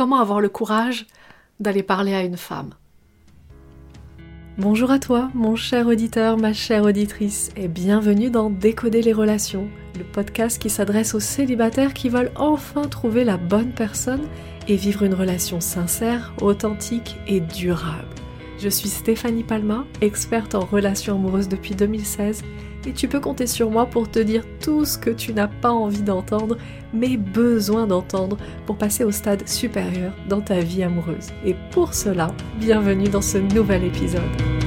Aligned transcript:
Comment 0.00 0.20
avoir 0.20 0.40
le 0.40 0.48
courage 0.48 1.08
d'aller 1.58 1.82
parler 1.82 2.14
à 2.14 2.22
une 2.22 2.36
femme? 2.36 2.74
Bonjour 4.56 4.92
à 4.92 5.00
toi, 5.00 5.28
mon 5.34 5.56
cher 5.56 5.88
auditeur, 5.88 6.36
ma 6.36 6.52
chère 6.52 6.84
auditrice, 6.84 7.50
et 7.56 7.66
bienvenue 7.66 8.30
dans 8.30 8.48
Décoder 8.48 9.02
les 9.02 9.12
relations, 9.12 9.68
le 9.98 10.04
podcast 10.04 10.62
qui 10.62 10.70
s'adresse 10.70 11.16
aux 11.16 11.20
célibataires 11.20 11.94
qui 11.94 12.10
veulent 12.10 12.30
enfin 12.36 12.82
trouver 12.82 13.24
la 13.24 13.38
bonne 13.38 13.72
personne 13.72 14.28
et 14.68 14.76
vivre 14.76 15.02
une 15.02 15.14
relation 15.14 15.60
sincère, 15.60 16.32
authentique 16.40 17.16
et 17.26 17.40
durable. 17.40 18.17
Je 18.60 18.68
suis 18.68 18.88
Stéphanie 18.88 19.44
Palma, 19.44 19.84
experte 20.00 20.56
en 20.56 20.64
relations 20.64 21.14
amoureuses 21.14 21.48
depuis 21.48 21.76
2016 21.76 22.42
et 22.86 22.92
tu 22.92 23.06
peux 23.06 23.20
compter 23.20 23.46
sur 23.46 23.70
moi 23.70 23.86
pour 23.86 24.10
te 24.10 24.18
dire 24.18 24.42
tout 24.60 24.84
ce 24.84 24.98
que 24.98 25.10
tu 25.10 25.32
n'as 25.32 25.46
pas 25.46 25.70
envie 25.70 26.02
d'entendre, 26.02 26.56
mais 26.92 27.16
besoin 27.16 27.86
d'entendre 27.86 28.36
pour 28.66 28.76
passer 28.76 29.04
au 29.04 29.12
stade 29.12 29.46
supérieur 29.48 30.12
dans 30.28 30.40
ta 30.40 30.58
vie 30.60 30.82
amoureuse. 30.82 31.28
Et 31.44 31.54
pour 31.70 31.94
cela, 31.94 32.34
bienvenue 32.58 33.08
dans 33.08 33.22
ce 33.22 33.38
nouvel 33.38 33.84
épisode. 33.84 34.57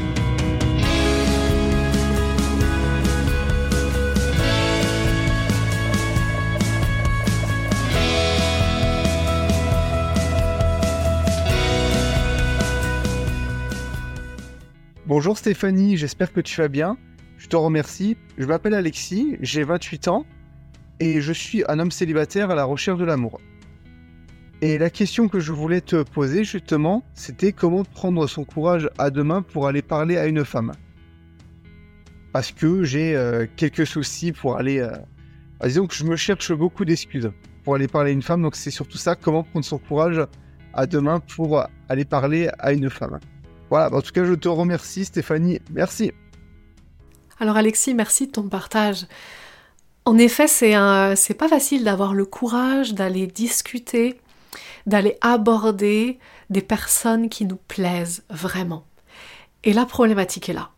Bonjour 15.13 15.37
Stéphanie, 15.37 15.97
j'espère 15.97 16.31
que 16.31 16.39
tu 16.39 16.61
vas 16.61 16.69
bien. 16.69 16.97
Je 17.35 17.47
te 17.47 17.57
remercie. 17.57 18.15
Je 18.37 18.45
m'appelle 18.45 18.73
Alexis, 18.73 19.35
j'ai 19.41 19.65
28 19.65 20.07
ans 20.07 20.25
et 21.01 21.19
je 21.19 21.33
suis 21.33 21.65
un 21.67 21.79
homme 21.79 21.91
célibataire 21.91 22.49
à 22.49 22.55
la 22.55 22.63
recherche 22.63 22.97
de 22.97 23.03
l'amour. 23.03 23.41
Et 24.61 24.77
la 24.77 24.89
question 24.89 25.27
que 25.27 25.41
je 25.41 25.51
voulais 25.51 25.81
te 25.81 26.01
poser 26.01 26.45
justement, 26.45 27.03
c'était 27.13 27.51
comment 27.51 27.83
prendre 27.83 28.25
son 28.25 28.45
courage 28.45 28.89
à 28.97 29.09
deux 29.09 29.25
mains 29.25 29.41
pour 29.41 29.67
aller 29.67 29.81
parler 29.81 30.17
à 30.17 30.27
une 30.27 30.45
femme? 30.45 30.71
Parce 32.31 32.53
que 32.53 32.85
j'ai 32.85 33.13
euh, 33.13 33.47
quelques 33.57 33.85
soucis 33.85 34.31
pour 34.31 34.55
aller... 34.55 34.79
Euh, 34.79 34.95
bah, 35.59 35.67
disons 35.67 35.87
que 35.87 35.93
je 35.93 36.05
me 36.05 36.15
cherche 36.15 36.53
beaucoup 36.53 36.85
d'excuses 36.85 37.33
pour 37.65 37.75
aller 37.75 37.89
parler 37.89 38.11
à 38.11 38.13
une 38.13 38.21
femme, 38.21 38.43
donc 38.43 38.55
c'est 38.55 38.71
surtout 38.71 38.97
ça, 38.97 39.17
comment 39.17 39.43
prendre 39.43 39.65
son 39.65 39.77
courage 39.77 40.25
à 40.73 40.85
deux 40.85 41.01
mains 41.01 41.19
pour 41.19 41.65
aller 41.89 42.05
parler 42.05 42.49
à 42.59 42.71
une 42.71 42.89
femme. 42.89 43.19
Voilà, 43.71 43.95
en 43.95 44.01
tout 44.01 44.11
cas 44.11 44.25
je 44.25 44.33
te 44.33 44.49
remercie 44.49 45.05
Stéphanie, 45.05 45.61
merci. 45.71 46.11
Alors 47.39 47.55
Alexis, 47.55 47.93
merci 47.93 48.27
de 48.27 48.33
ton 48.33 48.49
partage. 48.49 49.07
En 50.03 50.17
effet, 50.17 50.49
c'est 50.49 51.33
pas 51.37 51.47
facile 51.47 51.85
d'avoir 51.85 52.13
le 52.13 52.25
courage 52.25 52.93
d'aller 52.93 53.27
discuter, 53.27 54.19
d'aller 54.87 55.15
aborder 55.21 56.19
des 56.49 56.61
personnes 56.61 57.29
qui 57.29 57.45
nous 57.45 57.55
plaisent 57.55 58.23
vraiment. 58.29 58.85
Et 59.63 59.71
la 59.71 59.85
problématique 59.85 60.49
est 60.49 60.53
là. 60.53 60.71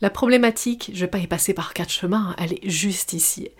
La 0.00 0.10
problématique, 0.10 0.90
je 0.92 1.00
vais 1.02 1.10
pas 1.10 1.18
y 1.18 1.28
passer 1.28 1.54
par 1.54 1.74
quatre 1.74 1.90
chemins, 1.90 2.34
elle 2.38 2.54
est 2.54 2.68
juste 2.68 3.12
ici. 3.12 3.50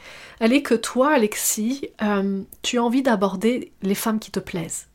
Elle 0.40 0.52
est 0.52 0.62
que 0.62 0.74
toi, 0.74 1.12
Alexis, 1.14 1.90
euh, 2.02 2.42
tu 2.62 2.78
as 2.78 2.82
envie 2.82 3.02
d'aborder 3.02 3.72
les 3.82 3.94
femmes 3.94 4.18
qui 4.18 4.32
te 4.32 4.40
plaisent. 4.40 4.88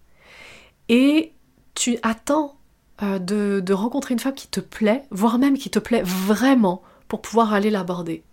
Et 0.90 1.32
tu 1.74 1.98
attends 2.04 2.58
euh, 3.04 3.20
de, 3.20 3.74
rencontrer 3.74 4.14
une 4.14 4.20
femme 4.20 4.34
qui 4.34 4.48
te 4.48 4.60
plaît, 4.60 5.04
voire 5.12 5.40
même 5.40 5.58
qui 5.58 5.70
te 5.70 5.80
plaît 5.80 6.04
vraiment, 6.04 6.82
pour 7.08 7.22
pouvoir 7.22 7.54
aller 7.54 7.70
l'aborder. 7.70 8.24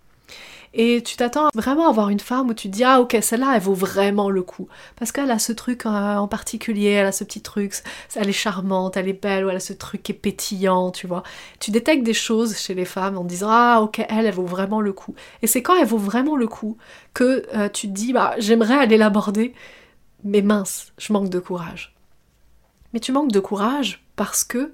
Et 0.73 1.01
tu 1.01 1.15
t'attends 1.15 1.49
vraiment 1.55 1.87
à 1.87 1.89
avoir 1.89 2.09
une 2.09 2.19
femme 2.19 2.49
où 2.49 2.53
tu 2.53 2.69
te 2.69 2.73
dis 2.73 2.83
ah 2.83 3.01
ok 3.01 3.17
celle-là 3.21 3.53
elle 3.55 3.61
vaut 3.61 3.73
vraiment 3.73 4.29
le 4.29 4.43
coup 4.43 4.67
parce 4.95 5.11
qu'elle 5.11 5.31
a 5.31 5.39
ce 5.39 5.51
truc 5.51 5.87
euh, 5.87 5.89
en 5.89 6.27
particulier, 6.27 6.89
elle 6.89 7.07
a 7.07 7.11
ce 7.11 7.23
petit 7.23 7.41
truc, 7.41 7.73
elle 8.15 8.29
est 8.29 8.33
charmante, 8.33 8.95
elle 8.95 9.07
est 9.07 9.19
belle 9.19 9.45
ou 9.45 9.49
elle 9.49 9.55
a 9.55 9.61
ce 9.61 9.73
truc 9.73 10.03
qui 10.03 10.11
est 10.11 10.15
pétillant, 10.15 10.91
tu 10.91 11.07
vois. 11.07 11.23
Tu 11.59 11.71
détectes 11.71 12.03
des 12.03 12.13
choses 12.13 12.55
chez 12.55 12.75
les 12.75 12.85
femmes 12.85 13.17
en 13.17 13.23
disant 13.23 13.47
ah 13.49 13.79
ok 13.81 14.05
elle 14.09 14.27
elle 14.27 14.33
vaut 14.33 14.45
vraiment 14.45 14.79
le 14.79 14.93
coup. 14.93 15.15
Et 15.41 15.47
c'est 15.47 15.63
quand 15.63 15.75
elle 15.75 15.87
vaut 15.87 15.97
vraiment 15.97 16.35
le 16.35 16.47
coup 16.47 16.77
que 17.15 17.47
euh, 17.55 17.69
tu 17.69 17.87
te 17.87 17.93
dis 17.93 18.13
bah 18.13 18.35
j'aimerais 18.37 18.75
aller 18.75 18.97
l'aborder 18.97 19.55
mais 20.23 20.43
mince 20.43 20.93
je 20.99 21.11
manque 21.13 21.29
de 21.29 21.39
courage. 21.39 21.95
Mais 22.93 22.99
tu 22.99 23.11
manques 23.11 23.31
de 23.31 23.39
courage 23.39 24.03
parce 24.19 24.43
que 24.43 24.73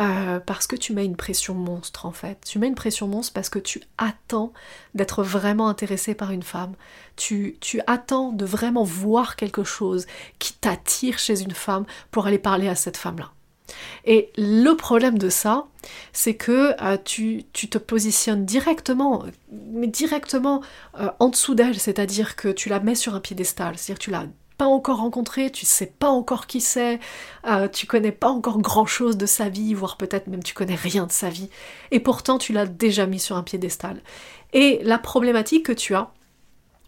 euh, 0.00 0.40
parce 0.40 0.66
que 0.66 0.74
tu 0.74 0.94
mets 0.94 1.04
une 1.04 1.14
pression 1.14 1.54
monstre 1.54 2.06
en 2.06 2.10
fait. 2.10 2.38
Tu 2.44 2.58
mets 2.58 2.66
une 2.66 2.74
pression 2.74 3.06
monstre 3.06 3.32
parce 3.32 3.48
que 3.48 3.60
tu 3.60 3.80
attends 3.98 4.52
d'être 4.96 5.22
vraiment 5.22 5.68
intéressé 5.68 6.14
par 6.14 6.32
une 6.32 6.42
femme. 6.42 6.74
Tu, 7.14 7.56
attends 7.86 8.32
de 8.32 8.44
vraiment 8.44 8.82
voir 8.82 9.36
quelque 9.36 9.62
chose 9.62 10.06
qui 10.40 10.54
t'attire 10.54 11.20
chez 11.20 11.40
une 11.42 11.52
femme 11.52 11.84
pour 12.10 12.26
aller 12.26 12.38
parler 12.38 12.66
à 12.66 12.74
cette 12.74 12.96
femme-là. 12.96 13.30
Et 14.04 14.32
le 14.36 14.72
problème 14.72 15.18
de 15.18 15.28
ça, 15.28 15.66
c'est 16.12 16.34
que 16.34 16.74
euh, 16.82 16.96
tu, 17.04 17.44
te 17.52 17.78
positionnes 17.78 18.44
directement, 18.44 19.24
mais 19.52 19.86
directement 19.86 20.62
euh, 20.98 21.10
en 21.20 21.28
dessous 21.28 21.54
d'elle, 21.54 21.78
c'est-à-dire 21.78 22.34
que 22.34 22.48
tu 22.48 22.68
la 22.68 22.80
mets 22.80 22.96
sur 22.96 23.14
un 23.14 23.20
piédestal, 23.20 23.78
c'est-à-dire 23.78 24.00
tu 24.00 24.10
la 24.10 24.26
encore 24.66 24.98
rencontré, 24.98 25.50
tu 25.50 25.66
sais 25.66 25.86
pas 25.86 26.08
encore 26.08 26.46
qui 26.46 26.60
c'est, 26.60 27.00
euh, 27.46 27.68
tu 27.68 27.86
connais 27.86 28.12
pas 28.12 28.28
encore 28.28 28.58
grand 28.58 28.86
chose 28.86 29.16
de 29.16 29.26
sa 29.26 29.48
vie, 29.48 29.74
voire 29.74 29.96
peut-être 29.96 30.26
même 30.26 30.42
tu 30.42 30.54
connais 30.54 30.74
rien 30.74 31.06
de 31.06 31.12
sa 31.12 31.28
vie, 31.28 31.50
et 31.90 32.00
pourtant 32.00 32.38
tu 32.38 32.52
l'as 32.52 32.66
déjà 32.66 33.06
mis 33.06 33.20
sur 33.20 33.36
un 33.36 33.42
piédestal. 33.42 34.00
Et 34.52 34.80
la 34.82 34.98
problématique 34.98 35.66
que 35.66 35.72
tu 35.72 35.94
as, 35.94 36.12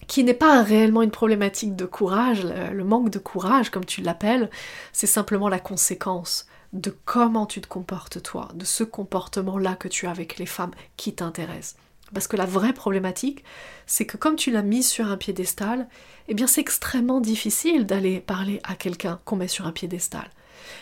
qui 0.07 0.25
n'est 0.25 0.35
pas 0.35 0.63
réellement 0.63 1.03
une 1.03 1.11
problématique 1.11 1.77
de 1.77 1.85
courage, 1.87 2.45
le 2.45 2.85
manque 2.85 3.11
de 3.11 3.19
courage 3.19 3.71
comme 3.71 3.85
tu 3.85 4.03
l'appelles, 4.03 4.51
c'est 4.93 5.07
simplement 5.07 5.49
la 5.49 5.61
conséquence 5.61 6.47
de 6.73 6.95
comment 7.05 7.47
tu 7.47 7.61
te 7.61 7.69
comportes 7.69 8.23
toi, 8.23 8.49
de 8.55 8.65
ce 8.65 8.85
comportement-là 8.85 9.75
que 9.77 9.89
tu 9.89 10.07
as 10.07 10.11
avec 10.11 10.39
les 10.39 10.47
femmes 10.47 10.73
qui 10.97 11.15
t'intéressent. 11.15 11.77
Parce 12.15 12.29
que 12.29 12.37
la 12.37 12.47
vraie 12.47 12.73
problématique, 12.73 13.45
c'est 13.87 14.07
que 14.07 14.17
comme 14.17 14.37
tu 14.37 14.51
l'as 14.51 14.63
mis 14.63 14.83
sur 14.83 15.07
un 15.07 15.17
piédestal, 15.17 15.89
eh 16.29 16.35
bien 16.35 16.47
c'est 16.47 16.61
extrêmement 16.61 17.21
difficile 17.21 17.87
d'aller 17.87 18.21
parler 18.21 18.61
à 18.65 18.75
quelqu'un 18.75 19.21
qu'on 19.25 19.37
met 19.37 19.49
sur 19.49 19.67
un 19.67 19.73
piédestal. 19.73 20.29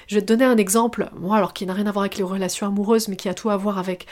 Je 0.06 0.14
vais 0.16 0.20
te 0.20 0.26
donner 0.26 0.44
un 0.44 0.56
exemple, 0.56 1.10
moi 1.14 1.36
alors 1.36 1.52
qui 1.52 1.66
n'a 1.66 1.72
rien 1.72 1.86
à 1.86 1.92
voir 1.92 2.02
avec 2.02 2.16
les 2.16 2.24
relations 2.24 2.66
amoureuses, 2.66 3.08
mais 3.08 3.16
qui 3.16 3.28
a 3.28 3.34
tout 3.34 3.50
à 3.50 3.56
voir 3.56 3.78
avec, 3.78 4.06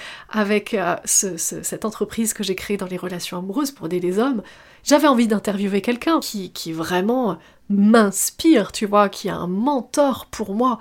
euh, 0.74 0.96
cette 1.04 1.84
entreprise 1.84 2.32
que 2.32 2.42
j'ai 2.42 2.54
créée 2.54 2.76
dans 2.76 2.86
les 2.86 2.96
relations 2.96 3.38
amoureuses 3.38 3.72
pour 3.72 3.86
aider 3.86 4.00
les 4.00 4.18
hommes. 4.18 4.42
J'avais 4.84 5.08
envie 5.08 5.26
d'interviewer 5.26 5.82
quelqu'un 5.82 6.20
qui, 6.20 6.52
qui 6.52 6.72
vraiment 6.72 7.38
m'inspire, 7.68 8.72
tu 8.72 8.86
vois, 8.86 9.08
qui 9.08 9.28
a 9.28 9.36
un 9.36 9.46
mentor 9.46 10.26
pour 10.26 10.54
moi. 10.54 10.78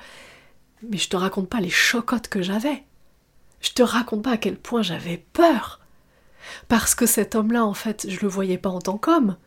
Mais 0.83 0.97
je 0.97 1.09
te 1.09 1.17
raconte 1.17 1.49
pas 1.49 1.59
les 1.59 1.69
chocottes 1.69 2.27
que 2.27 2.41
j'avais. 2.41 2.83
Je 3.59 3.71
te 3.71 3.81
raconte 3.81 4.23
pas 4.23 4.31
à 4.31 4.37
quel 4.37 4.57
point 4.57 4.83
j'avais 4.83 5.25
peur. 5.33 5.79
Parce 6.67 6.95
que 6.95 7.05
cet 7.05 7.35
homme-là, 7.35 7.65
en 7.65 7.73
fait, 7.73 8.05
je 8.09 8.19
le 8.21 8.27
voyais 8.27 8.57
pas 8.57 8.69
en 8.69 8.79
tant 8.79 8.97
qu'homme. 8.97 9.37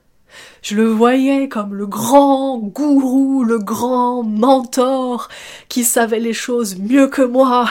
Je 0.63 0.77
le 0.77 0.87
voyais 0.87 1.49
comme 1.49 1.75
le 1.75 1.87
grand 1.87 2.59
gourou, 2.59 3.43
le 3.43 3.59
grand 3.59 4.23
mentor 4.23 5.29
qui 5.69 5.85
savait 5.85 6.21
les 6.21 6.33
choses 6.33 6.79
mieux 6.79 7.09
que 7.09 7.23
moi. 7.23 7.71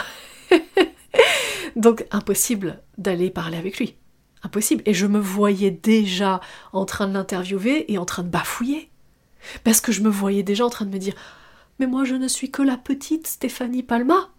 Donc 1.76 2.06
impossible 2.10 2.82
d'aller 2.98 3.30
parler 3.30 3.56
avec 3.56 3.78
lui. 3.78 3.96
Impossible. 4.42 4.82
Et 4.86 4.94
je 4.94 5.06
me 5.06 5.18
voyais 5.18 5.70
déjà 5.70 6.40
en 6.72 6.84
train 6.84 7.06
de 7.06 7.14
l'interviewer 7.14 7.90
et 7.92 7.98
en 7.98 8.04
train 8.04 8.22
de 8.22 8.28
bafouiller. 8.28 8.90
Parce 9.64 9.80
que 9.80 9.92
je 9.92 10.02
me 10.02 10.10
voyais 10.10 10.42
déjà 10.42 10.66
en 10.66 10.70
train 10.70 10.84
de 10.84 10.92
me 10.92 10.98
dire 10.98 11.14
Mais 11.78 11.86
moi 11.86 12.04
je 12.04 12.14
ne 12.14 12.28
suis 12.28 12.50
que 12.50 12.62
la 12.62 12.76
petite 12.76 13.26
Stéphanie 13.26 13.82
Palma. 13.82 14.30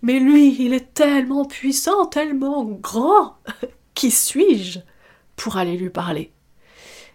Mais 0.00 0.20
lui, 0.20 0.56
il 0.60 0.74
est 0.74 0.94
tellement 0.94 1.44
puissant, 1.44 2.06
tellement 2.06 2.64
grand. 2.64 3.38
Qui 3.98 4.12
suis-je 4.12 4.78
pour 5.34 5.56
aller 5.56 5.76
lui 5.76 5.90
parler? 5.90 6.30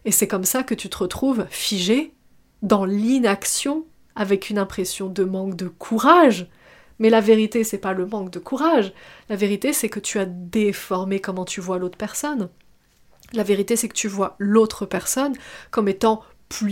Et 0.04 0.12
c'est 0.12 0.28
comme 0.28 0.44
ça 0.44 0.64
que 0.64 0.76
tu 0.76 0.90
te 0.90 0.98
retrouves 0.98 1.48
figé 1.50 2.14
dans 2.62 2.84
l'inaction 2.84 3.86
avec 4.18 4.50
une 4.50 4.58
impression 4.58 5.08
de 5.08 5.24
manque 5.24 5.56
de 5.56 5.70
courage. 5.70 6.50
Mais 7.00 7.10
la 7.10 7.22
vérité, 7.22 7.64
c'est 7.64 7.78
pas 7.78 7.94
le 7.94 8.06
manque 8.06 8.32
de 8.32 8.40
courage. 8.40 8.92
La 9.30 9.38
vérité, 9.38 9.72
c'est 9.72 9.88
que 9.88 10.02
tu 10.02 10.20
as 10.20 10.26
déformé 10.26 11.22
comment 11.22 11.46
tu 11.46 11.62
vois 11.62 11.78
l'autre 11.78 11.98
personne. 11.98 12.50
La 13.32 13.44
vérité, 13.44 13.78
c'est 13.78 13.88
que 13.88 13.94
tu 13.94 14.10
vois 14.10 14.36
l'autre 14.38 14.86
personne 14.86 15.38
comme 15.72 15.88
étant 15.88 16.22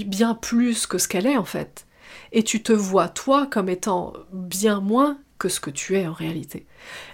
bien 0.08 0.36
plus 0.36 0.88
que 0.88 0.98
ce 0.98 1.08
qu'elle 1.08 1.26
est 1.26 1.38
en 1.38 1.46
fait. 1.46 1.88
Et 2.34 2.44
tu 2.44 2.62
te 2.62 2.74
vois 2.74 3.08
toi 3.08 3.48
comme 3.50 3.70
étant 3.70 4.12
bien 4.34 4.82
moins 4.82 5.20
que 5.42 5.50
ce 5.50 5.60
que 5.60 5.72
tu 5.72 5.98
es 5.98 6.06
en 6.06 6.14
réalité. 6.14 6.68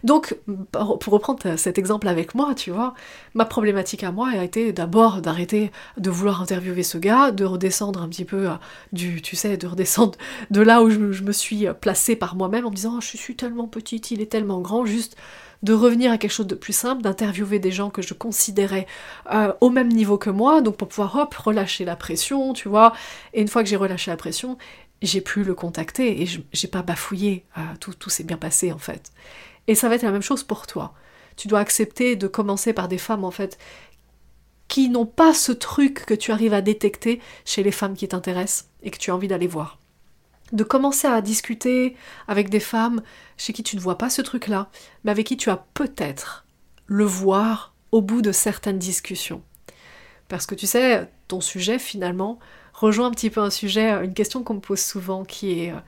Donc, 0.03 0.35
pour 0.73 1.13
reprendre 1.13 1.55
cet 1.55 1.77
exemple 1.77 2.09
avec 2.09 2.35
moi, 2.35 2.53
tu 2.55 2.71
vois, 2.71 2.93
ma 3.35 3.45
problématique 3.45 4.03
à 4.03 4.11
moi 4.11 4.31
a 4.31 4.43
été 4.43 4.73
d'abord 4.73 5.21
d'arrêter 5.21 5.71
de 5.97 6.09
vouloir 6.09 6.41
interviewer 6.41 6.83
ce 6.83 6.97
gars, 6.97 7.31
de 7.31 7.45
redescendre 7.45 8.01
un 8.01 8.09
petit 8.09 8.25
peu 8.25 8.49
euh, 8.49 8.55
du, 8.91 9.21
tu 9.21 9.37
sais, 9.37 9.55
de 9.55 9.65
redescendre 9.65 10.17
de 10.51 10.59
là 10.59 10.83
où 10.83 10.89
je, 10.89 10.99
me 10.99 11.31
suis 11.31 11.67
placée 11.79 12.17
par 12.17 12.35
moi-même 12.35 12.65
en 12.65 12.69
me 12.69 12.75
disant, 12.75 12.95
oh, 12.97 13.01
je 13.01 13.15
suis 13.15 13.37
tellement 13.37 13.67
petite, 13.67 14.11
il 14.11 14.19
est 14.19 14.29
tellement 14.29 14.59
grand, 14.59 14.85
juste 14.85 15.15
de 15.63 15.73
revenir 15.73 16.11
à 16.11 16.17
quelque 16.17 16.31
chose 16.31 16.47
de 16.47 16.55
plus 16.55 16.73
simple, 16.73 17.01
d'interviewer 17.01 17.59
des 17.59 17.71
gens 17.71 17.89
que 17.89 18.01
je 18.01 18.13
considérais 18.13 18.87
euh, 19.33 19.53
au 19.61 19.69
même 19.69 19.89
niveau 19.89 20.17
que 20.17 20.29
moi, 20.29 20.61
donc 20.61 20.77
pour 20.77 20.87
pouvoir 20.87 21.29
relâcher 21.43 21.85
la 21.85 21.95
pression, 21.95 22.53
tu 22.53 22.69
vois. 22.69 22.93
Et 23.33 23.41
une 23.41 23.47
fois 23.47 23.63
que 23.63 23.69
j'ai 23.69 23.75
relâché 23.75 24.11
la 24.11 24.17
pression, 24.17 24.57
j'ai 25.01 25.21
pu 25.21 25.43
le 25.43 25.55
contacter 25.55 26.21
et 26.21 26.27
j'ai 26.53 26.67
pas 26.67 26.81
bafouillé, 26.81 27.45
euh, 27.57 27.61
tout, 27.79 27.93
tout 27.93 28.09
s'est 28.09 28.23
bien 28.23 28.37
passé 28.37 28.71
en 28.71 28.79
fait. 28.79 29.11
Et 29.67 29.75
ça 29.75 29.89
va 29.89 29.95
être 29.95 30.03
la 30.03 30.11
même 30.11 30.21
chose 30.21 30.43
pour 30.43 30.67
toi. 30.67 30.93
Tu 31.35 31.47
dois 31.47 31.59
accepter 31.59 32.15
de 32.15 32.27
commencer 32.27 32.73
par 32.73 32.87
des 32.87 32.97
femmes 32.97 33.23
en 33.23 33.31
fait 33.31 33.57
qui 34.67 34.89
n'ont 34.89 35.05
pas 35.05 35.33
ce 35.33 35.51
truc 35.51 36.05
que 36.05 36.13
tu 36.13 36.31
arrives 36.31 36.53
à 36.53 36.61
détecter 36.61 37.21
chez 37.45 37.63
les 37.63 37.71
femmes 37.71 37.95
qui 37.95 38.07
t'intéressent 38.07 38.69
et 38.83 38.91
que 38.91 38.97
tu 38.97 39.11
as 39.11 39.15
envie 39.15 39.27
d'aller 39.27 39.47
voir. 39.47 39.79
De 40.51 40.63
commencer 40.63 41.07
à 41.07 41.21
discuter 41.21 41.95
avec 42.27 42.49
des 42.49 42.59
femmes 42.59 43.01
chez 43.37 43.53
qui 43.53 43.63
tu 43.63 43.75
ne 43.75 43.81
vois 43.81 43.97
pas 43.97 44.09
ce 44.09 44.21
truc-là, 44.21 44.69
mais 45.03 45.11
avec 45.11 45.27
qui 45.27 45.37
tu 45.37 45.49
as 45.49 45.65
peut-être 45.73 46.45
le 46.85 47.03
voir 47.03 47.73
au 47.91 48.01
bout 48.01 48.21
de 48.21 48.31
certaines 48.31 48.79
discussions. 48.79 49.41
Parce 50.29 50.45
que 50.45 50.55
tu 50.55 50.67
sais, 50.67 51.09
ton 51.27 51.41
sujet 51.41 51.79
finalement 51.79 52.39
rejoint 52.73 53.07
un 53.07 53.11
petit 53.11 53.29
peu 53.29 53.41
un 53.41 53.49
sujet, 53.49 53.91
une 54.03 54.13
question 54.13 54.43
qu'on 54.43 54.55
me 54.55 54.59
pose 54.59 54.79
souvent 54.79 55.25
qui 55.25 55.59
est 55.59 55.71
euh, 55.71 55.79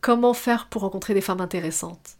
comment 0.00 0.34
faire 0.34 0.66
pour 0.68 0.82
rencontrer 0.82 1.14
des 1.14 1.20
femmes 1.20 1.40
intéressantes? 1.40 2.16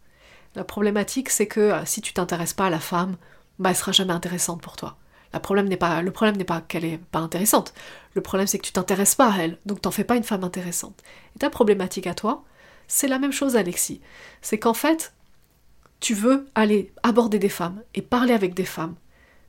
La 0.55 0.63
problématique 0.63 1.29
c'est 1.29 1.47
que 1.47 1.59
euh, 1.59 1.85
si 1.85 2.01
tu 2.01 2.13
t'intéresses 2.13 2.53
pas 2.53 2.67
à 2.67 2.69
la 2.69 2.79
femme, 2.79 3.17
bah 3.59 3.69
elle 3.69 3.75
sera 3.75 3.91
jamais 3.91 4.13
intéressante 4.13 4.61
pour 4.61 4.75
toi. 4.77 4.97
Problème 5.37 5.67
n'est 5.67 5.77
pas, 5.77 6.01
le 6.01 6.09
problème 6.09 6.37
n'est 6.37 6.43
pas 6.43 6.61
qu'elle 6.61 6.85
est 6.85 6.97
pas 6.97 7.19
intéressante. 7.19 7.75
Le 8.15 8.21
problème 8.21 8.47
c'est 8.47 8.57
que 8.57 8.65
tu 8.65 8.71
t'intéresses 8.71 9.13
pas 9.13 9.31
à 9.31 9.37
elle, 9.43 9.59
donc 9.67 9.81
t'en 9.81 9.91
fais 9.91 10.03
pas 10.03 10.15
une 10.15 10.23
femme 10.23 10.43
intéressante. 10.43 11.03
Et 11.35 11.39
ta 11.39 11.51
problématique 11.51 12.07
à 12.07 12.15
toi, 12.15 12.43
c'est 12.87 13.07
la 13.07 13.19
même 13.19 13.31
chose 13.31 13.55
Alexis. 13.55 14.01
C'est 14.41 14.57
qu'en 14.57 14.73
fait, 14.73 15.13
tu 15.99 16.15
veux 16.15 16.47
aller 16.55 16.91
aborder 17.03 17.37
des 17.37 17.49
femmes 17.49 17.83
et 17.93 18.01
parler 18.01 18.33
avec 18.33 18.55
des 18.55 18.65
femmes 18.65 18.95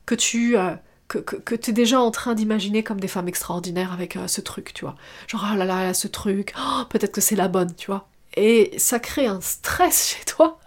que 0.05 0.13
tu 0.13 0.57
euh, 0.57 0.75
que, 1.19 1.55
tu 1.55 1.71
es 1.71 1.73
déjà 1.73 1.99
en 1.99 2.11
train 2.11 2.33
d'imaginer 2.33 2.83
comme 2.83 2.99
des 2.99 3.07
femmes 3.07 3.27
extraordinaires 3.27 3.91
avec 3.91 4.15
euh, 4.15 4.27
ce 4.27 4.41
truc, 4.41 4.73
tu 4.73 4.85
vois. 4.85 4.95
Genre, 5.27 5.45
oh 5.51 5.57
là 5.57 5.65
là, 5.65 5.93
ce 5.93 6.07
truc, 6.07 6.53
oh, 6.57 6.83
peut-être 6.89 7.11
que 7.11 7.21
c'est 7.21 7.35
la 7.35 7.47
bonne, 7.47 7.75
tu 7.75 7.87
vois. 7.87 8.07
Et 8.35 8.73
ça 8.77 8.99
crée 8.99 9.27
un 9.27 9.41
stress 9.41 10.15
chez 10.15 10.25
toi, 10.25 10.59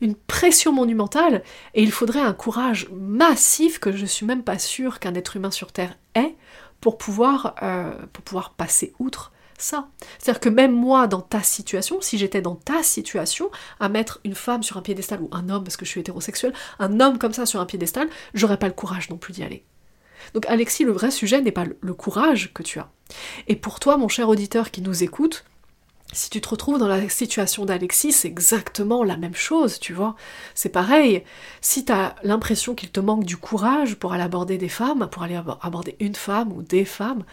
une 0.00 0.14
pression 0.14 0.72
monumentale, 0.72 1.42
et 1.74 1.82
il 1.82 1.92
faudrait 1.92 2.20
un 2.20 2.32
courage 2.32 2.88
massif 2.92 3.78
que 3.78 3.92
je 3.92 4.06
suis 4.06 4.26
même 4.26 4.42
pas 4.42 4.58
sûre 4.58 5.00
qu'un 5.00 5.14
être 5.14 5.36
humain 5.36 5.50
sur 5.50 5.72
Terre 5.72 5.96
ait 6.14 6.34
pour 6.80 6.98
pouvoir, 6.98 7.54
euh, 7.62 7.92
pour 8.12 8.24
pouvoir 8.24 8.54
passer 8.54 8.92
outre 8.98 9.32
ça. 9.58 9.88
C'est-à-dire 10.18 10.40
que 10.40 10.48
même 10.48 10.72
moi, 10.72 11.08
dans 11.08 11.20
ta 11.20 11.42
situation, 11.42 12.00
si 12.00 12.16
j'étais 12.16 12.40
dans 12.40 12.54
ta 12.54 12.82
situation, 12.82 13.50
à 13.80 13.88
mettre 13.88 14.20
une 14.24 14.34
femme 14.34 14.62
sur 14.62 14.76
un 14.76 14.82
piédestal, 14.82 15.20
ou 15.20 15.28
un 15.32 15.48
homme, 15.48 15.64
parce 15.64 15.76
que 15.76 15.84
je 15.84 15.90
suis 15.90 16.00
hétérosexuel, 16.00 16.52
un 16.78 17.00
homme 17.00 17.18
comme 17.18 17.32
ça 17.32 17.46
sur 17.46 17.60
un 17.60 17.66
piédestal, 17.66 18.08
j'aurais 18.34 18.58
pas 18.58 18.68
le 18.68 18.74
courage 18.74 19.10
non 19.10 19.16
plus 19.16 19.32
d'y 19.32 19.42
aller. 19.42 19.64
Donc 20.34 20.46
Alexis, 20.46 20.84
le 20.84 20.92
vrai 20.92 21.10
sujet 21.10 21.40
n'est 21.40 21.52
pas 21.52 21.64
le 21.80 21.94
courage 21.94 22.52
que 22.54 22.62
tu 22.62 22.78
as. 22.78 22.90
Et 23.46 23.56
pour 23.56 23.80
toi, 23.80 23.96
mon 23.96 24.08
cher 24.08 24.28
auditeur 24.28 24.70
qui 24.70 24.82
nous 24.82 25.02
écoute, 25.02 25.44
si 26.12 26.30
tu 26.30 26.40
te 26.40 26.48
retrouves 26.48 26.78
dans 26.78 26.88
la 26.88 27.08
situation 27.08 27.66
d'Alexis, 27.66 28.12
c'est 28.12 28.28
exactement 28.28 29.04
la 29.04 29.16
même 29.16 29.34
chose, 29.34 29.78
tu 29.78 29.92
vois. 29.92 30.16
C'est 30.54 30.70
pareil. 30.70 31.22
Si 31.60 31.84
tu 31.84 31.92
as 31.92 32.14
l'impression 32.22 32.74
qu'il 32.74 32.90
te 32.90 33.00
manque 33.00 33.24
du 33.24 33.36
courage 33.36 33.96
pour 33.96 34.14
aller 34.14 34.22
aborder 34.22 34.56
des 34.56 34.70
femmes, 34.70 35.08
pour 35.10 35.22
aller 35.22 35.38
aborder 35.60 35.96
une 36.00 36.14
femme 36.14 36.52
ou 36.52 36.62
des 36.62 36.86
femmes, 36.86 37.24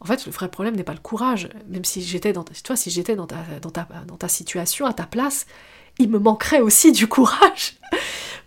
en 0.00 0.06
fait, 0.06 0.26
le 0.26 0.32
vrai 0.32 0.48
problème 0.48 0.76
n'est 0.76 0.84
pas 0.84 0.92
le 0.92 1.00
courage. 1.00 1.48
Même 1.68 1.84
si 1.84 2.02
j'étais 2.02 2.32
dans, 2.32 2.44
si 2.52 3.02
dans 3.16 4.16
ta 4.16 4.28
situation, 4.28 4.86
à 4.86 4.92
ta 4.92 5.06
place, 5.06 5.46
il 5.98 6.08
me 6.10 6.18
manquerait 6.18 6.60
aussi 6.60 6.92
du 6.92 7.08
courage 7.08 7.78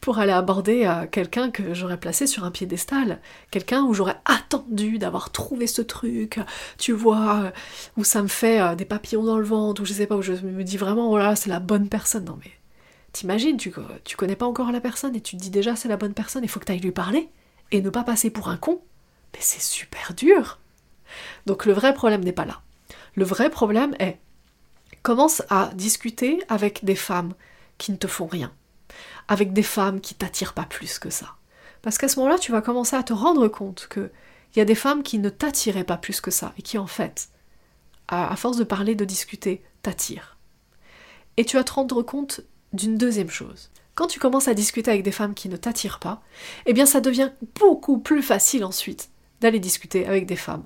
pour 0.01 0.19
aller 0.19 0.31
aborder 0.31 0.85
euh, 0.85 1.05
quelqu'un 1.07 1.51
que 1.51 1.73
j'aurais 1.73 1.99
placé 1.99 2.27
sur 2.27 2.43
un 2.43 2.51
piédestal, 2.51 3.19
quelqu'un 3.51 3.83
où 3.83 3.93
j'aurais 3.93 4.17
attendu 4.25 4.97
d'avoir 4.97 5.31
trouvé 5.31 5.67
ce 5.67 5.81
truc, 5.81 6.39
tu 6.77 6.91
vois, 6.91 7.51
où 7.97 8.03
ça 8.03 8.21
me 8.21 8.27
fait 8.27 8.61
euh, 8.61 8.75
des 8.75 8.85
papillons 8.85 9.23
dans 9.23 9.37
le 9.37 9.45
ventre, 9.45 9.81
où 9.81 9.85
je 9.85 9.93
sais 9.93 10.07
pas, 10.07 10.15
où 10.15 10.21
je 10.21 10.33
me 10.33 10.63
dis 10.63 10.77
vraiment, 10.77 11.09
voilà, 11.09 11.35
c'est 11.35 11.49
la 11.49 11.59
bonne 11.59 11.89
personne. 11.89 12.25
Non 12.25 12.37
mais, 12.43 12.51
t'imagines, 13.11 13.57
tu, 13.57 13.73
tu 14.03 14.15
connais 14.17 14.35
pas 14.35 14.45
encore 14.45 14.71
la 14.71 14.81
personne 14.81 15.15
et 15.15 15.21
tu 15.21 15.37
te 15.37 15.41
dis 15.41 15.49
déjà 15.49 15.75
c'est 15.75 15.89
la 15.89 15.97
bonne 15.97 16.13
personne, 16.13 16.43
il 16.43 16.49
faut 16.49 16.59
que 16.59 16.65
tu 16.65 16.71
ailles 16.71 16.79
lui 16.79 16.91
parler 16.91 17.29
et 17.71 17.81
ne 17.81 17.89
pas 17.89 18.03
passer 18.03 18.29
pour 18.29 18.49
un 18.49 18.57
con. 18.57 18.81
Mais 19.33 19.39
c'est 19.41 19.61
super 19.61 20.13
dur. 20.13 20.59
Donc 21.45 21.65
le 21.65 21.73
vrai 21.73 21.93
problème 21.93 22.23
n'est 22.23 22.31
pas 22.31 22.45
là. 22.45 22.61
Le 23.15 23.25
vrai 23.25 23.49
problème 23.49 23.95
est 23.99 24.19
commence 25.03 25.41
à 25.49 25.71
discuter 25.73 26.43
avec 26.49 26.83
des 26.83 26.95
femmes 26.95 27.33
qui 27.77 27.91
ne 27.91 27.97
te 27.97 28.07
font 28.07 28.27
rien, 28.27 28.51
avec 29.27 29.53
des 29.53 29.63
femmes 29.63 30.01
qui 30.01 30.15
t'attirent 30.15 30.53
pas 30.53 30.65
plus 30.65 30.99
que 30.99 31.09
ça. 31.09 31.35
Parce 31.81 31.97
qu'à 31.97 32.07
ce 32.07 32.19
moment-là, 32.19 32.37
tu 32.37 32.51
vas 32.51 32.61
commencer 32.61 32.95
à 32.95 33.03
te 33.03 33.13
rendre 33.13 33.47
compte 33.47 33.87
qu'il 33.91 34.09
y 34.55 34.59
a 34.59 34.65
des 34.65 34.75
femmes 34.75 35.03
qui 35.03 35.19
ne 35.19 35.29
t'attiraient 35.29 35.83
pas 35.83 35.97
plus 35.97 36.21
que 36.21 36.31
ça 36.31 36.53
et 36.57 36.61
qui 36.61 36.77
en 36.77 36.87
fait, 36.87 37.29
à, 38.07 38.35
force 38.35 38.57
de 38.57 38.63
parler, 38.63 38.95
de 38.95 39.05
discuter, 39.05 39.63
t'attirent. 39.83 40.37
Et 41.37 41.45
tu 41.45 41.57
vas 41.57 41.63
te 41.63 41.73
rendre 41.73 42.01
compte 42.01 42.41
d'une 42.73 42.97
deuxième 42.97 43.29
chose. 43.29 43.69
Quand 43.95 44.07
tu 44.07 44.19
commences 44.19 44.47
à 44.47 44.53
discuter 44.53 44.91
avec 44.91 45.03
des 45.03 45.11
femmes 45.11 45.33
qui 45.33 45.49
ne 45.49 45.57
t'attirent 45.57 45.99
pas, 45.99 46.21
eh 46.65 46.73
bien 46.73 46.85
ça 46.85 47.01
devient 47.01 47.31
beaucoup 47.59 47.99
plus 47.99 48.21
facile 48.21 48.63
ensuite 48.63 49.09
d'aller 49.41 49.59
discuter 49.59 50.05
avec 50.07 50.25
des 50.25 50.35
femmes 50.35 50.65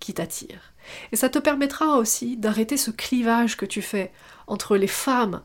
qui 0.00 0.14
t'attire. 0.14 0.72
Et 1.12 1.16
ça 1.16 1.28
te 1.28 1.38
permettra 1.38 1.98
aussi 1.98 2.36
d'arrêter 2.36 2.76
ce 2.76 2.90
clivage 2.90 3.56
que 3.56 3.66
tu 3.66 3.82
fais 3.82 4.12
entre 4.46 4.76
les 4.76 4.86
femmes 4.86 5.42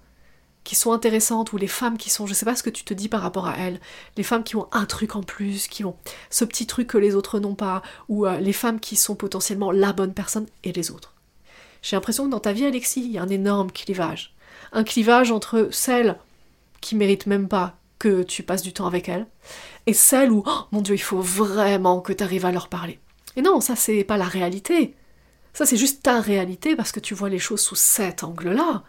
qui 0.64 0.76
sont 0.76 0.92
intéressantes 0.92 1.54
ou 1.54 1.58
les 1.58 1.68
femmes 1.68 1.98
qui 1.98 2.10
sont, 2.10 2.28
je 2.28 2.34
sais 2.34 2.46
pas 2.46 2.56
ce 2.56 2.64
que 2.64 2.70
tu 2.70 2.84
te 2.84 2.94
dis 2.94 3.10
par 3.10 3.22
rapport 3.22 3.48
à 3.48 3.58
elles, 3.58 3.80
les 4.18 4.24
femmes 4.24 4.44
qui 4.44 4.56
ont 4.56 4.68
un 4.72 4.86
truc 4.86 5.16
en 5.16 5.24
plus, 5.24 5.68
qui 5.68 5.84
ont 5.84 5.96
ce 6.30 6.46
petit 6.46 6.68
truc 6.68 6.88
que 6.88 6.98
les 6.98 7.16
autres 7.16 7.40
n'ont 7.40 7.56
pas, 7.56 7.82
ou 8.10 8.26
euh, 8.26 8.40
les 8.40 8.54
femmes 8.54 8.80
qui 8.80 8.96
sont 8.96 9.16
potentiellement 9.16 9.72
la 9.72 9.94
bonne 9.94 10.14
personne 10.14 10.46
et 10.64 10.72
les 10.72 10.92
autres. 10.92 11.14
J'ai 11.82 11.96
l'impression 11.96 12.26
que 12.26 12.32
dans 12.32 12.40
ta 12.40 12.54
vie, 12.54 12.66
Alexis, 12.66 13.02
il 13.04 13.12
y 13.12 13.18
a 13.18 13.24
un 13.24 13.30
énorme 13.30 13.72
clivage. 13.72 14.36
Un 14.72 14.84
clivage 14.84 15.32
entre 15.32 15.70
celles 15.72 16.18
qui 16.80 16.96
méritent 16.96 17.26
même 17.26 17.48
pas 17.48 17.76
que 17.98 18.24
tu 18.24 18.44
passes 18.44 18.64
du 18.64 18.74
temps 18.74 18.88
avec 18.88 19.10
elles, 19.10 19.28
et 19.88 19.94
celles 19.94 20.32
où, 20.32 20.44
oh, 20.46 20.60
mon 20.72 20.82
Dieu, 20.82 20.96
il 20.96 21.02
faut 21.02 21.22
vraiment 21.22 22.02
que 22.02 22.14
tu 22.14 22.24
arrives 22.24 22.46
à 22.46 22.52
leur 22.52 22.68
parler. 22.68 23.00
Et 23.36 23.42
non, 23.42 23.62
ça 23.62 23.76
c'est 23.76 24.04
pas 24.04 24.18
la 24.18 24.26
réalité. 24.26 24.96
Ça 25.54 25.66
c'est 25.66 25.78
juste 25.78 26.04
ta 26.04 26.22
réalité 26.22 26.76
parce 26.76 26.92
que 26.92 27.00
tu 27.00 27.14
vois 27.14 27.30
les 27.30 27.40
choses 27.40 27.62
sous 27.62 27.76
cet 27.76 28.24
angle-là. 28.24 28.84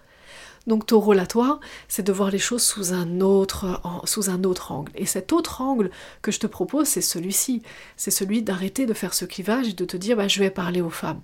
Donc 0.66 0.86
ton 0.86 1.00
rôle 1.00 1.18
à 1.18 1.26
toi, 1.26 1.58
c'est 1.88 2.04
de 2.04 2.12
voir 2.12 2.30
les 2.30 2.38
choses 2.38 2.62
sous 2.62 2.92
un 2.92 3.20
autre 3.20 3.80
angle. 4.72 4.92
Et 4.94 5.06
cet 5.06 5.32
autre 5.32 5.60
angle 5.60 5.90
que 6.22 6.30
je 6.30 6.38
te 6.38 6.46
propose, 6.46 6.86
c'est 6.86 7.00
celui-ci. 7.00 7.62
C'est 7.96 8.10
celui 8.10 8.42
d'arrêter 8.42 8.86
de 8.86 8.94
faire 8.94 9.14
ce 9.14 9.24
clivage 9.24 9.68
et 9.68 9.72
de 9.72 9.84
te 9.84 9.96
dire 9.96 10.16
bah, 10.16 10.28
je 10.28 10.38
vais 10.38 10.50
parler 10.50 10.80
aux 10.80 10.90
femmes. 10.90 11.20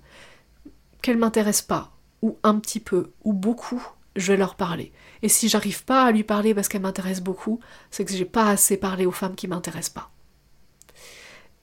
Qu'elles 1.01 1.17
m'intéressent 1.17 1.67
pas, 1.67 1.91
ou 2.21 2.37
un 2.43 2.59
petit 2.59 2.81
peu, 2.81 3.11
ou 3.23 3.31
beaucoup, 3.31 3.81
je 4.17 4.33
vais 4.33 4.37
leur 4.37 4.55
parler. 4.55 4.91
Et 5.21 5.29
si 5.29 5.47
j'arrive 5.47 5.85
pas 5.85 6.03
à 6.03 6.11
lui 6.11 6.23
parler 6.23 6.53
parce 6.53 6.67
qu'elle 6.67 6.81
m'intéresse 6.81 7.21
beaucoup, 7.21 7.61
c'est 7.91 8.03
que 8.03 8.11
j'ai 8.11 8.25
pas 8.25 8.49
assez 8.49 8.75
parlé 8.75 9.05
aux 9.05 9.11
femmes 9.11 9.35
qui 9.35 9.47
m'intéressent 9.47 9.93
pas. 9.93 10.11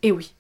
Et 0.03 0.13
oui, 0.13 0.35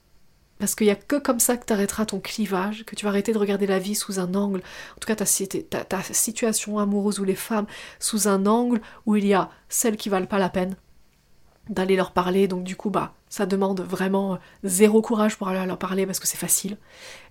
parce 0.58 0.74
qu'il 0.74 0.86
n'y 0.86 0.92
a 0.92 0.96
que 0.96 1.16
comme 1.16 1.40
ça 1.40 1.56
que 1.56 1.66
tu 1.66 1.72
arrêteras 1.72 2.06
ton 2.06 2.20
clivage, 2.20 2.84
que 2.84 2.94
tu 2.94 3.04
vas 3.04 3.10
arrêter 3.10 3.32
de 3.32 3.38
regarder 3.38 3.66
la 3.66 3.78
vie 3.78 3.94
sous 3.94 4.18
un 4.18 4.34
angle, 4.34 4.60
en 4.60 4.98
tout 5.00 5.06
cas 5.06 5.16
ta, 5.16 6.02
situation 6.02 6.78
amoureuse 6.78 7.20
ou 7.20 7.24
les 7.24 7.34
femmes, 7.34 7.66
sous 7.98 8.28
un 8.28 8.46
angle 8.46 8.80
où 9.04 9.16
il 9.16 9.26
y 9.26 9.34
a 9.34 9.50
celles 9.68 9.96
qui 9.96 10.08
valent 10.08 10.26
pas 10.26 10.38
la 10.38 10.48
peine 10.48 10.76
d'aller 11.68 11.96
leur 11.96 12.12
parler, 12.12 12.46
donc 12.46 12.62
du 12.62 12.76
coup 12.76 12.90
bah 12.90 13.12
ça 13.28 13.44
demande 13.44 13.80
vraiment 13.80 14.38
zéro 14.62 15.02
courage 15.02 15.36
pour 15.36 15.48
aller 15.48 15.66
leur 15.66 15.78
parler 15.78 16.06
parce 16.06 16.20
que 16.20 16.28
c'est 16.28 16.36
facile, 16.36 16.78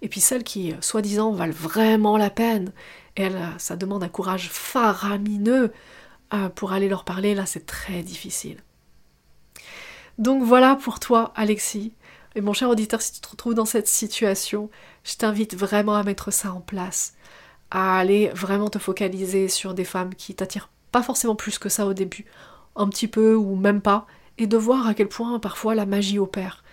et 0.01 0.09
puis 0.09 0.19
celles 0.19 0.43
qui 0.43 0.75
soi-disant 0.81 1.31
valent 1.31 1.53
vraiment 1.53 2.17
la 2.17 2.29
peine, 2.29 2.73
et 3.15 3.23
elles, 3.23 3.39
ça 3.57 3.77
demande 3.77 4.03
un 4.03 4.09
courage 4.09 4.49
faramineux 4.49 5.71
euh, 6.33 6.49
pour 6.49 6.73
aller 6.73 6.89
leur 6.89 7.05
parler, 7.05 7.33
là 7.33 7.45
c'est 7.45 7.65
très 7.65 8.03
difficile. 8.03 8.57
Donc 10.17 10.43
voilà 10.43 10.75
pour 10.75 10.99
toi 10.99 11.31
Alexis, 11.35 11.93
et 12.35 12.41
mon 12.41 12.51
cher 12.51 12.69
auditeur, 12.69 13.01
si 13.01 13.13
tu 13.13 13.21
te 13.21 13.29
retrouves 13.29 13.53
dans 13.53 13.65
cette 13.65 13.87
situation, 13.87 14.69
je 15.05 15.15
t'invite 15.15 15.55
vraiment 15.55 15.95
à 15.95 16.03
mettre 16.03 16.31
ça 16.31 16.51
en 16.51 16.59
place, 16.59 17.13
à 17.71 17.97
aller 17.97 18.27
vraiment 18.29 18.69
te 18.69 18.77
focaliser 18.77 19.47
sur 19.47 19.73
des 19.73 19.85
femmes 19.85 20.13
qui 20.13 20.35
t'attirent 20.35 20.69
pas 20.91 21.01
forcément 21.01 21.35
plus 21.35 21.57
que 21.59 21.69
ça 21.69 21.87
au 21.87 21.93
début, 21.93 22.25
un 22.75 22.89
petit 22.89 23.07
peu 23.07 23.35
ou 23.35 23.55
même 23.55 23.79
pas, 23.81 24.05
et 24.37 24.47
de 24.47 24.57
voir 24.57 24.85
à 24.85 24.93
quel 24.93 25.07
point 25.07 25.39
parfois 25.39 25.75
la 25.75 25.85
magie 25.85 26.19
opère. 26.19 26.64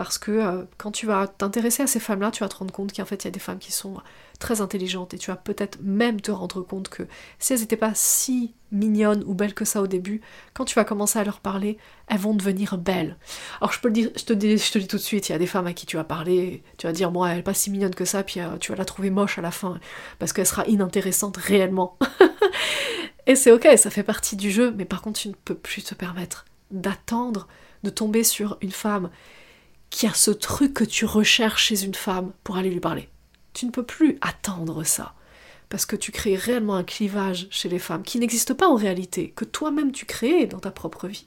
Parce 0.00 0.16
que 0.16 0.30
euh, 0.30 0.64
quand 0.78 0.92
tu 0.92 1.04
vas 1.04 1.26
t'intéresser 1.26 1.82
à 1.82 1.86
ces 1.86 2.00
femmes-là, 2.00 2.30
tu 2.30 2.42
vas 2.42 2.48
te 2.48 2.56
rendre 2.56 2.72
compte 2.72 2.96
qu'en 2.96 3.04
fait, 3.04 3.22
il 3.22 3.26
y 3.26 3.28
a 3.28 3.32
des 3.32 3.38
femmes 3.38 3.58
qui 3.58 3.70
sont 3.70 3.98
très 4.38 4.62
intelligentes 4.62 5.12
et 5.12 5.18
tu 5.18 5.30
vas 5.30 5.36
peut-être 5.36 5.76
même 5.82 6.22
te 6.22 6.30
rendre 6.30 6.62
compte 6.62 6.88
que 6.88 7.02
si 7.38 7.52
elles 7.52 7.60
n'étaient 7.60 7.76
pas 7.76 7.92
si 7.92 8.54
mignonnes 8.72 9.22
ou 9.26 9.34
belles 9.34 9.52
que 9.52 9.66
ça 9.66 9.82
au 9.82 9.86
début, 9.86 10.22
quand 10.54 10.64
tu 10.64 10.74
vas 10.74 10.84
commencer 10.84 11.18
à 11.18 11.24
leur 11.24 11.40
parler, 11.40 11.76
elles 12.06 12.16
vont 12.16 12.32
devenir 12.32 12.78
belles. 12.78 13.18
Alors 13.60 13.74
je 13.74 13.80
peux 13.80 13.88
le 13.88 13.92
dire, 13.92 14.10
je 14.16 14.24
te 14.24 14.32
dis, 14.32 14.56
je 14.56 14.72
te 14.72 14.78
dis 14.78 14.86
tout 14.86 14.96
de 14.96 15.02
suite, 15.02 15.28
il 15.28 15.32
y 15.32 15.34
a 15.34 15.38
des 15.38 15.46
femmes 15.46 15.66
à 15.66 15.74
qui 15.74 15.84
tu 15.84 15.98
vas 15.98 16.04
parler, 16.04 16.62
tu 16.78 16.86
vas 16.86 16.94
dire 16.94 17.10
moi 17.10 17.28
elle 17.28 17.36
n'est 17.36 17.42
pas 17.42 17.52
si 17.52 17.70
mignonne 17.70 17.94
que 17.94 18.06
ça, 18.06 18.22
puis 18.22 18.40
euh, 18.40 18.56
tu 18.58 18.72
vas 18.72 18.78
la 18.78 18.86
trouver 18.86 19.10
moche 19.10 19.36
à 19.36 19.42
la 19.42 19.50
fin 19.50 19.78
parce 20.18 20.32
qu'elle 20.32 20.46
sera 20.46 20.64
inintéressante 20.64 21.36
réellement. 21.36 21.98
et 23.26 23.36
c'est 23.36 23.52
ok, 23.52 23.68
ça 23.76 23.90
fait 23.90 24.02
partie 24.02 24.36
du 24.36 24.50
jeu, 24.50 24.72
mais 24.74 24.86
par 24.86 25.02
contre 25.02 25.20
tu 25.20 25.28
ne 25.28 25.34
peux 25.34 25.54
plus 25.54 25.84
te 25.84 25.94
permettre 25.94 26.46
d'attendre 26.70 27.48
de 27.82 27.90
tomber 27.90 28.24
sur 28.24 28.56
une 28.62 28.70
femme 28.70 29.10
qui 29.90 30.06
a 30.06 30.14
ce 30.14 30.30
truc 30.30 30.72
que 30.74 30.84
tu 30.84 31.04
recherches 31.04 31.64
chez 31.64 31.84
une 31.84 31.94
femme 31.94 32.32
pour 32.44 32.56
aller 32.56 32.70
lui 32.70 32.80
parler. 32.80 33.08
Tu 33.52 33.66
ne 33.66 33.70
peux 33.70 33.84
plus 33.84 34.18
attendre 34.20 34.84
ça. 34.84 35.14
parce 35.70 35.86
que 35.86 35.96
tu 35.96 36.10
crées 36.12 36.34
réellement 36.34 36.74
un 36.74 36.84
clivage 36.84 37.46
chez 37.50 37.68
les 37.68 37.78
femmes 37.78 38.02
qui 38.02 38.18
n'existe 38.18 38.54
pas 38.54 38.68
en 38.68 38.74
réalité, 38.74 39.32
que 39.34 39.44
toi-même 39.44 39.92
tu 39.92 40.04
crées 40.04 40.46
dans 40.46 40.58
ta 40.58 40.72
propre 40.72 41.06
vie, 41.06 41.26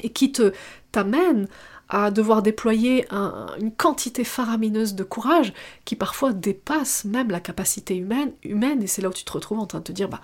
et 0.00 0.10
qui 0.10 0.32
te 0.32 0.52
t'amène 0.90 1.46
à 1.90 2.10
devoir 2.10 2.42
déployer 2.42 3.06
une 3.12 3.72
quantité 3.76 4.24
faramineuse 4.24 4.94
de 4.94 5.04
courage 5.04 5.52
qui 5.84 5.94
parfois 5.96 6.32
dépasse 6.32 7.04
même 7.04 7.30
la 7.30 7.40
capacité 7.40 7.94
humaine, 7.96 8.32
humaine 8.42 8.82
et 8.82 8.86
c'est 8.86 9.02
là 9.02 9.10
où 9.10 9.12
tu 9.12 9.24
te 9.24 9.32
retrouves 9.32 9.58
en 9.58 9.66
train 9.66 9.80
de 9.80 9.84
te 9.84 9.92
dire 9.92 10.08
bah, 10.08 10.22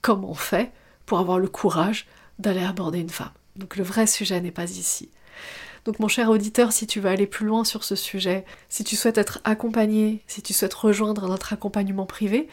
comment 0.00 0.30
on 0.30 0.34
fait 0.34 0.70
pour 1.04 1.18
avoir 1.18 1.40
le 1.40 1.48
courage 1.48 2.06
d'aller 2.38 2.62
aborder 2.62 3.00
une 3.00 3.10
femme? 3.10 3.32
Donc 3.56 3.76
le 3.76 3.82
vrai 3.82 4.06
sujet 4.06 4.40
n'est 4.40 4.52
pas 4.52 4.70
ici. 4.70 5.10
Donc 5.84 5.98
mon 5.98 6.08
cher 6.08 6.30
auditeur, 6.30 6.72
si 6.72 6.86
tu 6.86 7.00
veux 7.00 7.10
aller 7.10 7.26
plus 7.26 7.46
loin 7.46 7.64
sur 7.64 7.82
ce 7.82 7.96
sujet, 7.96 8.44
si 8.68 8.84
tu 8.84 8.94
souhaites 8.94 9.18
être 9.18 9.40
accompagné, 9.44 10.22
si 10.28 10.40
tu 10.40 10.52
souhaites 10.52 10.74
rejoindre 10.74 11.26
notre 11.26 11.52
accompagnement 11.52 12.06
privé, 12.06 12.48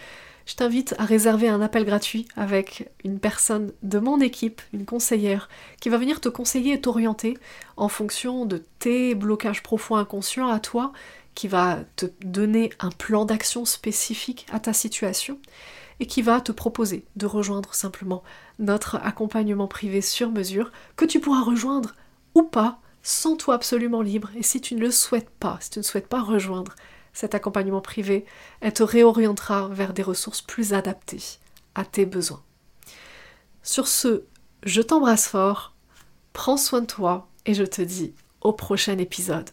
je 0.48 0.56
t'invite 0.56 0.96
à 0.98 1.06
réserver 1.06 1.48
un 1.48 1.62
appel 1.62 1.86
gratuit 1.86 2.28
avec 2.36 2.90
une 3.04 3.20
personne 3.20 3.72
de 3.84 4.00
mon 4.00 4.20
équipe, 4.20 4.64
une 4.74 4.86
conseillère, 4.86 5.48
qui 5.80 5.90
va 5.90 6.00
venir 6.00 6.22
te 6.22 6.30
conseiller 6.30 6.74
et 6.74 6.82
t'orienter 6.82 7.38
en 7.78 7.88
fonction 7.88 8.48
de 8.48 8.64
tes 8.80 9.14
blocages 9.14 9.62
profonds 9.62 9.98
inconscients 9.98 10.50
à 10.50 10.60
toi, 10.60 10.92
qui 11.36 11.48
va 11.48 11.78
te 11.98 12.08
donner 12.26 12.72
un 12.80 12.90
plan 12.90 13.26
d'action 13.26 13.64
spécifique 13.64 14.48
à 14.52 14.60
ta 14.60 14.74
situation 14.74 15.38
et 16.00 16.08
qui 16.08 16.24
va 16.24 16.42
te 16.42 16.52
proposer 16.52 17.06
de 17.16 17.28
rejoindre 17.28 17.76
simplement 17.76 18.24
notre 18.58 18.96
accompagnement 18.96 19.68
privé 19.68 20.02
sur 20.02 20.32
mesure 20.32 20.72
que 20.96 21.06
tu 21.06 21.20
pourras 21.20 21.44
rejoindre 21.44 21.94
ou 22.34 22.42
pas 22.42 22.82
sans 23.04 23.36
toi 23.36 23.56
absolument 23.56 24.02
libre. 24.02 24.30
Et 24.36 24.44
si 24.44 24.62
tu 24.62 24.76
ne 24.76 24.82
le 24.82 24.92
souhaites 24.92 25.30
pas, 25.30 25.58
si 25.62 25.72
tu 25.72 25.80
ne 25.80 25.84
souhaites 25.84 26.08
pas 26.08 26.22
rejoindre 26.22 26.76
cet 27.14 27.36
accompagnement 27.36 27.82
privé, 27.82 28.26
elle 28.62 28.74
te 28.74 28.84
réorientera 28.84 29.68
vers 29.70 29.94
des 29.94 30.04
ressources 30.04 30.42
plus 30.42 30.74
adaptées 30.74 31.22
à 31.76 31.86
tes 31.86 32.06
besoins. 32.06 32.44
Sur 33.64 33.88
ce, 33.88 34.24
je 34.64 34.82
t'embrasse 34.82 35.28
fort, 35.28 35.74
prends 36.34 36.58
soin 36.58 36.82
de 36.82 36.86
toi 36.86 37.30
et 37.46 37.54
je 37.54 37.64
te 37.64 37.82
dis 37.82 38.14
au 38.42 38.54
prochain 38.54 38.98
épisode. 38.98 39.50